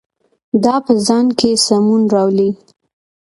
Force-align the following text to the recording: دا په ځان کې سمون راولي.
دا 0.63 0.75
په 0.85 0.93
ځان 1.05 1.25
کې 1.39 1.49
سمون 1.65 2.01
راولي. 2.13 2.49